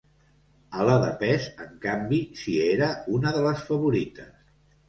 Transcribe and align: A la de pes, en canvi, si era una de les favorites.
A 0.79 0.85
la 0.89 0.95
de 1.03 1.11
pes, 1.19 1.45
en 1.67 1.77
canvi, 1.85 2.21
si 2.41 2.57
era 2.71 2.91
una 3.19 3.35
de 3.37 3.45
les 3.49 3.63
favorites. 3.71 4.35